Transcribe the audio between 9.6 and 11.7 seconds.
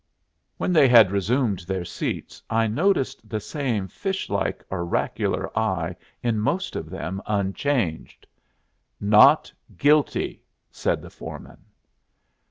guilty," said the foreman.